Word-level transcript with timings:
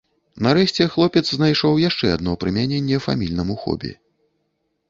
Нарэшце, 0.45 0.87
хлопец 0.95 1.23
знайшоў 1.33 1.77
яшчэ 1.83 2.07
адно 2.15 2.31
прымяненне 2.45 2.97
фамільнаму 3.07 3.55
хобі. 3.67 3.93